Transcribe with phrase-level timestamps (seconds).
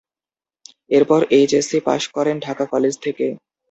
[0.91, 3.25] এরপর HSC pass করেন Dhaka college থেকে।